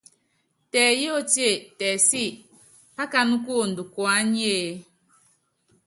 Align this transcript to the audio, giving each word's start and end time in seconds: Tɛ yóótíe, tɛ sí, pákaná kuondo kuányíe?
Tɛ 0.71 0.81
yóótíe, 1.01 1.51
tɛ 1.77 1.87
sí, 2.07 2.23
pákaná 2.95 3.35
kuondo 3.45 3.81
kuányíe? 3.93 4.57